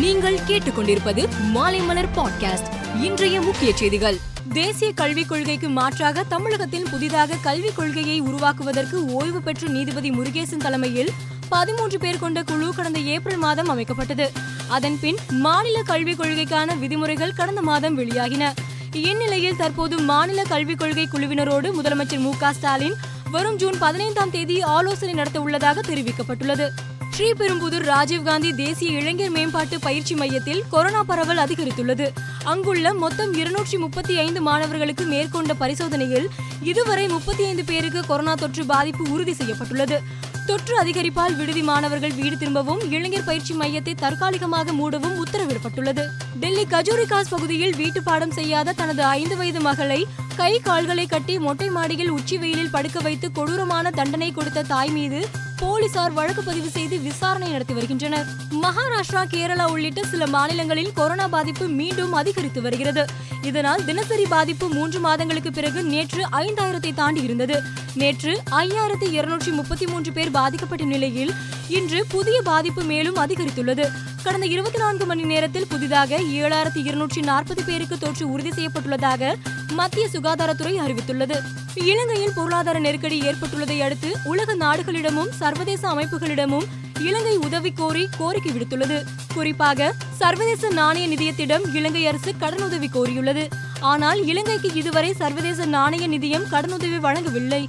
நீங்கள் 0.00 0.38
கேட்டுக்கொண்டிருப்பது 0.48 1.28
மாலைமலர் 1.54 2.08
பாட்காஸ்ட். 2.16 2.96
இன்றைய 3.02 3.40
முக்கிய 3.40 3.76
செய்திகள். 3.76 4.18
தேசிய 4.52 4.92
கல்விக் 4.92 5.28
கொள்கைக்கு 5.28 5.68
மாற்றாக 5.68 6.22
தமிழகத்தில் 6.22 6.86
புதிதாக 6.90 7.34
கல்விக் 7.42 7.76
கொள்கையை 7.76 8.20
உருவாக்குவதற்கு 8.20 9.04
ஓய்வு 9.04 9.40
பெற்ற 9.40 9.68
நீதிபதி 9.68 10.10
முருகேசன் 10.10 10.56
தலைமையில் 10.56 11.10
பதிமூன்று 11.48 11.98
பேர் 11.98 12.18
கொண்ட 12.18 12.42
குழு 12.42 12.74
கடந்த 12.74 12.98
ஏப்ரல் 12.98 13.36
மாதம் 13.36 13.78
அமைக்கப்பட்டது. 13.78 14.28
அதன் 14.68 14.98
பின் 15.00 15.16
மாநில 15.28 15.82
கல்விக் 15.82 16.20
கொள்கைக்கான 16.20 16.78
விதிமுறைகள் 16.78 17.32
கடந்த 17.32 17.62
மாதம் 17.62 17.98
வெளியாகின. 17.98 18.54
இந்நிலையில் 18.92 19.56
தற்போது 19.56 19.98
மாநில 19.98 20.42
கல்விக் 20.42 20.78
கொள்கை 20.78 21.08
குழுவினரோடு 21.12 21.70
முதலமைச்சர் 21.82 22.18
மு 22.18 22.32
ஸ்டாலின் 22.52 22.94
வரும் 23.30 23.56
ஜூன் 23.56 23.74
பதினைந்தாம் 23.78 24.30
தேதி 24.30 24.62
ஆலோசனை 24.62 25.14
நடத்த 25.14 25.40
உள்ளதாக 25.40 25.80
தெரிவிக்கப்பட்டுள்ளது. 25.80 26.68
ஸ்ரீபெரும்புதூர் 27.16 27.84
ராஜீவ்காந்தி 27.92 28.54
தேசிய 28.54 28.98
இளைஞர் 28.98 29.30
மேம்பாட்டு 29.30 29.80
பயிற்சி 29.80 30.14
மையத்தில் 30.14 30.62
கொரோனா 30.70 31.02
பரவல் 31.02 31.36
அதிகரித்துள்ளது. 31.36 32.06
அங்குள்ள 32.44 32.94
மொத்தம் 32.94 33.34
இருநூற்றி 33.34 33.76
முப்பத்தி 33.76 34.18
ஐந்து 34.18 34.40
மாணவர்களுக்கு 34.40 35.04
மேற்கொண்ட 35.04 35.54
பரிசோதனையில் 35.54 36.28
இதுவரை 36.62 37.08
முப்பத்தி 37.08 37.44
ஐந்து 37.44 37.64
பேருக்கு 37.64 38.06
கொரோனா 38.06 38.34
தொற்று 38.34 38.64
பாதிப்பு 38.64 39.04
உறுதி 39.10 39.32
செய்யப்பட்டுள்ளது. 39.32 40.02
தொற்று 40.46 40.84
அதிகரிப்பால் 40.84 41.36
விடுதி 41.36 41.62
மாணவர்கள் 41.62 42.14
வீடு 42.14 42.36
திரும்பவும் 42.36 42.90
இளைஞர் 42.90 43.24
பயிற்சி 43.24 43.54
மையத்தை 43.54 43.94
தற்காலிகமாக 43.94 44.72
மூடவும் 44.72 45.16
உத்தரவிடப்பட்டுள்ளது. 45.24 46.06
டெல்லி 46.40 46.66
கஜூரிகாஸ் 46.70 47.30
பகுதியில் 47.30 47.76
வீட்டு 47.76 48.02
பாடம் 48.02 48.30
செய்யாத 48.30 48.72
தனது 48.72 49.04
ஐந்து 49.04 49.36
வயது 49.36 49.60
மகளை 49.60 50.06
கை 50.36 50.60
கால்களை 50.60 51.06
கட்டி 51.06 51.38
மொட்டை 51.38 51.68
மாடியில் 51.70 52.10
உச்சி 52.10 52.36
வெயிலில் 52.38 52.70
படுக்க 52.70 52.98
வைத்து 53.00 53.32
கொடூரமான 53.32 53.90
தண்டனை 53.90 54.32
கொடுத்த 54.32 54.62
தாய் 54.62 54.90
மீது 54.90 55.28
போலீசார் 55.60 56.12
வழக்கு 56.12 56.42
பதிவு 56.42 56.68
செய்து 56.68 56.98
விசாரணை 56.98 57.50
நடத்தி 57.50 57.74
வருகின்றனர். 57.74 58.26
மகாராஷ்டிரா 58.64 59.22
கேரளா 59.34 59.66
உள்ளிட்ட 59.70 60.02
சில 60.04 60.26
மாநிலங்களில் 60.26 60.92
கொரோனா 60.92 61.28
பாதிப்பு 61.28 61.66
மீண்டும் 61.68 62.12
அதிகரித்து 62.12 62.62
வருகிறது. 62.62 63.04
இதனால் 63.42 63.84
தினசரி 63.84 64.26
பாதிப்பு 64.26 64.68
மூன்று 64.68 65.00
மாதங்களுக்கு 65.00 65.52
பிறகு 65.52 65.82
நேற்று 65.82 66.22
ஐந்தாயிரத்தை 66.32 66.94
தாண்டி 66.94 67.22
இருந்தது. 67.22 67.62
நேற்று 67.94 68.42
ஐயாயிரத்தி 68.50 69.08
இருநூற்றி 69.12 69.50
முப்பத்தி 69.50 69.86
மூன்று 69.86 70.12
பேர் 70.12 70.30
பாதிக்கப்பட்ட 70.30 70.84
நிலையில் 70.84 71.34
இன்று 71.68 72.06
புதிய 72.08 72.42
பாதிப்பு 72.42 72.82
மேலும் 72.82 73.16
அதிகரித்துள்ளது. 73.16 73.90
கடந்த 74.22 74.46
இருபத்தி 74.46 74.78
நான்கு 74.78 75.06
மணி 75.06 75.22
நேரத்தில் 75.22 75.66
புதிதாக 75.66 76.18
ஏழாயிரத்தி 76.18 76.84
இருநூற்றி 76.84 77.20
நாற்பது 77.20 77.64
பேருக்கு 77.64 77.98
தொற்று 77.98 78.30
உறுதி 78.30 78.48
செய்யப்பட்டுள்ளதாக 78.48 79.34
மத்திய 79.72 80.08
சுகாதாரத்துறை 80.12 80.80
அறிவித்துள்ளது. 80.80 81.40
இலங்கையில் 81.74 82.32
பொருளாதார 82.34 82.78
நெருக்கடி 82.78 83.20
ஏற்பட்டுள்ளதை 83.20 83.78
அடுத்து 83.78 84.16
உலக 84.24 84.56
நாடுகளிடமும் 84.56 85.30
சர்வதேச 85.30 85.88
அமைப்புகளிடமும் 85.88 86.66
இலங்கை 87.00 87.36
உதவி 87.36 87.72
கோரி 87.72 88.08
கோரிக்கை 88.18 88.52
விடுத்துள்ளது. 88.52 89.04
குறிப்பாக 89.34 89.94
சர்வதேச 90.12 90.70
நாணய 90.70 91.08
நிதியத்திடம் 91.08 91.74
இலங்கை 91.74 92.06
அரசு 92.06 92.34
கடனுதவி 92.40 92.86
கோரியுள்ளது. 92.94 93.48
ஆனால் 93.90 94.20
இலங்கைக்கு 94.30 94.68
இதுவரை 94.80 95.10
சர்வதேச 95.20 95.66
நாணய 95.74 96.04
நிதியம் 96.12 96.46
கடனுதவி 96.52 96.98
வழங்கவில்லை. 97.06 97.62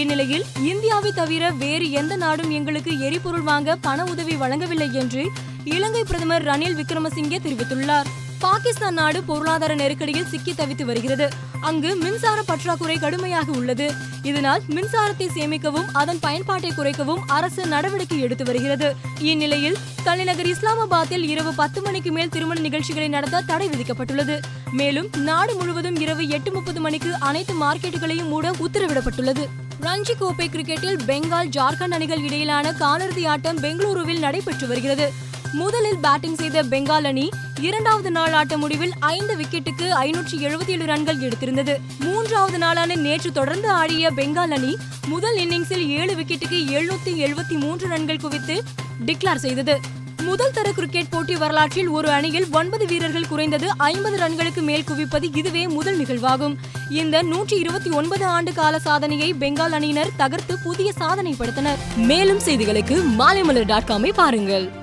இந்நிலையில் 0.00 0.44
இந்தியாவை 0.70 1.10
தவிர 1.20 1.50
வேறு 1.62 1.86
எந்த 2.00 2.14
நாடும் 2.24 2.52
எங்களுக்கு 2.58 2.92
எரிபொருள் 3.06 3.46
வாங்க 3.50 3.76
பண 3.86 4.04
உதவி 4.12 4.36
வழங்கவில்லை 4.42 4.88
என்று 5.02 5.24
இலங்கை 5.76 6.02
பிரதமர் 6.04 6.46
ரணில் 6.50 6.78
விக்ரமசிங்கே 6.80 7.40
தெரிவித்துள்ளார். 7.46 8.10
பாகிஸ்தான் 8.44 8.98
நாடு 9.00 9.22
பொருளாதார 9.22 9.72
நெருக்கடியில் 9.74 10.28
சிக்கி 10.28 10.52
தவித்து 10.52 10.84
வருகிறது. 10.84 11.26
அங்கு 11.68 11.90
மின்சார 11.96 12.42
பற்றாக்குறை 12.42 12.96
கடுமையாக 12.98 13.52
உள்ளது. 13.52 13.86
இதனால் 14.22 14.62
மின்சாரத்தை 14.68 15.26
சேமிக்கவும் 15.36 15.88
அதன் 15.92 16.20
பயன்பாட்டை 16.20 16.70
குறைக்கவும் 16.70 17.22
அரசு 17.26 17.62
நடவடிக்கை 17.66 18.18
எடுத்து 18.20 18.44
வருகிறது. 18.44 18.88
இந்நிலையில் 19.30 19.78
தலைநகர் 20.02 20.46
இஸ்லாமாபாத்தில் 20.46 21.24
இரவு 21.32 21.52
பத்து 21.54 21.82
மணிக்கு 21.82 22.12
மேல் 22.12 22.28
திருமண 22.28 22.60
நிகழ்ச்சிகளை 22.60 23.08
நடத்த 23.08 23.40
தடை 23.40 23.68
விதிக்கப்பட்டுள்ளது. 23.68 24.36
மேலும் 24.72 25.08
நாடு 25.28 25.54
முழுவதும் 25.54 25.96
இரவு 25.96 26.28
எட்டு 26.28 26.52
முப்பது 26.52 26.80
மணிக்கு 26.80 27.12
அனைத்து 27.20 27.54
மார்க்கெட்டுகளையும் 27.62 28.30
மூட 28.34 28.50
உத்தரவிடப்பட்டுள்ளது. 28.66 29.46
ரஞ்சி 29.80 30.14
கோப்பை 30.18 30.48
கிரிக்கெட்டில் 30.48 31.00
பெங்கால் 31.06 31.50
ஜார்க்கண்ட் 31.56 31.96
அணிகள் 31.98 32.22
இடையிலான 32.22 32.72
காலிறுதி 32.72 33.24
ஆட்டம் 33.26 33.56
பெங்களூருவில் 33.56 34.24
நடைபெற்று 34.26 34.66
வருகிறது. 34.66 35.08
முதலில் 35.52 36.02
பேட்டிங் 36.02 36.38
செய்த 36.42 36.62
பெங்கால் 36.62 37.08
அணி 37.12 37.26
இரண்டாவது 37.60 38.10
நாள் 38.10 38.32
ஆட்ட 38.32 38.58
முடிவில் 38.58 38.92
ஐந்து 39.00 39.36
விக்கெட்டுக்கு 39.36 39.88
ஐநூற்றி 39.88 40.32
எழுபத்தி 40.32 40.68
ஏழு 40.68 40.84
ரன்கள் 40.84 41.16
எடுத்திருந்தது. 41.16 41.76
மூன்றாவது 41.98 42.58
நாளான 42.58 42.94
நேற்று 42.94 43.32
தொடர்ந்து 43.32 43.70
ஆடிய 43.70 44.10
பெங்கால் 44.10 44.50
அணி 44.50 44.76
முதல் 45.06 45.36
இன்னிங்ஸில் 45.36 45.86
ஏழு 45.86 46.14
விக்கெட்டுக்கு 46.14 46.68
எழுநூத்தி 46.68 47.14
எழுபத்தி 47.16 47.58
மூன்று 47.58 47.88
ரன்கள் 47.88 48.18
குவித்து 48.18 48.62
டிக்ளேர் 49.06 49.34
செய்தது. 49.34 49.80
முதல் 50.22 50.50
தர 50.50 50.72
கிரிக்கெட் 50.72 51.08
போட்டி 51.10 51.34
வரலாற்றில் 51.34 51.88
ஒரு 51.88 52.08
அணியில் 52.08 52.46
ஒன்பது 52.50 52.86
வீரர்கள் 52.86 53.26
குறைந்தது 53.26 53.68
ஐம்பது 53.76 54.18
ரன்களுக்கு 54.18 54.62
மேல் 54.62 54.84
குவிப்பது 54.84 55.30
இதுவே 55.34 55.66
முதல் 55.66 55.96
நிகழ்வாகும். 55.96 56.58
இந்த 56.90 57.22
நூற்றி 57.22 57.56
இருபத்தி 57.56 57.90
ஒன்பது 57.90 58.24
ஆண்டு 58.24 58.52
கால 58.52 58.78
சாதனையை 58.78 59.34
பெங்கால் 59.34 59.70
அணியினர் 59.70 60.10
தகர்த்து 60.16 60.58
புதிய 60.58 60.92
சாதனை 60.92 61.34
படுத்தனர் 61.38 61.76
மேலும் 61.96 62.38
செய்திகளுக்கு 62.38 63.02
மாலைமலர் 63.18 63.66
டாட் 63.66 63.88
காமை 63.88 64.12
பாருங்கள். 64.14 64.82